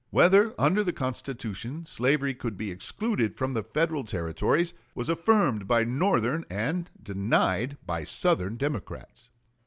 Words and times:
Whether 0.09 0.55
under 0.59 0.83
the 0.83 0.93
Constitution 0.93 1.85
slavery 1.85 2.33
could 2.33 2.57
be 2.57 2.71
excluded 2.71 3.35
from 3.37 3.53
the 3.53 3.61
Federal 3.61 4.03
Territories 4.03 4.73
was 4.95 5.09
affirmed 5.09 5.67
by 5.67 5.83
Northern 5.83 6.43
and 6.49 6.89
denied 7.03 7.77
by 7.85 8.03
Southern 8.05 8.57
Democrats. 8.57 9.29